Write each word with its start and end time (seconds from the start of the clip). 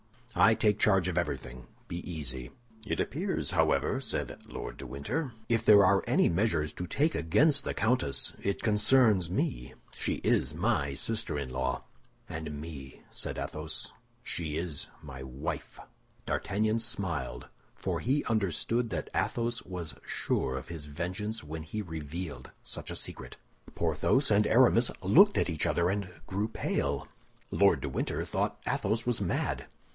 I 0.33 0.55
take 0.55 0.79
charge 0.79 1.07
of 1.07 1.17
everything; 1.17 1.67
be 1.87 1.97
easy." 2.09 2.49
"It 2.87 2.99
appears, 2.99 3.51
however," 3.51 3.99
said 3.99 4.39
Lord 4.47 4.77
de 4.77 4.87
Winter, 4.87 5.33
"if 5.47 5.63
there 5.63 5.85
are 5.85 6.03
any 6.07 6.27
measures 6.27 6.73
to 6.73 6.87
take 6.87 7.13
against 7.13 7.65
the 7.65 7.75
countess, 7.75 8.33
it 8.41 8.63
concerns 8.63 9.29
me; 9.29 9.75
she 9.95 10.15
is 10.23 10.55
my 10.55 10.95
sister 10.95 11.37
in 11.37 11.49
law." 11.51 11.83
"And 12.27 12.59
me," 12.59 13.03
said 13.11 13.37
Athos, 13.37 13.91
"—she 14.23 14.57
is 14.57 14.87
my 15.03 15.21
wife!" 15.21 15.79
D'Artagnan 16.25 16.79
smiled—for 16.79 17.99
he 17.99 18.23
understood 18.23 18.89
that 18.89 19.09
Athos 19.13 19.61
was 19.63 19.93
sure 20.03 20.55
of 20.57 20.69
his 20.69 20.85
vengeance 20.85 21.43
when 21.43 21.61
he 21.61 21.83
revealed 21.83 22.49
such 22.63 22.89
a 22.89 22.95
secret. 22.95 23.37
Porthos 23.75 24.31
and 24.31 24.47
Aramis 24.47 24.89
looked 25.03 25.37
at 25.37 25.49
each 25.49 25.67
other, 25.67 25.89
and 25.91 26.09
grew 26.25 26.47
pale. 26.47 27.07
Lord 27.51 27.81
de 27.81 27.89
Winter 27.89 28.25
thought 28.25 28.59
Athos 28.67 29.05
was 29.05 29.21
mad. 29.21 29.67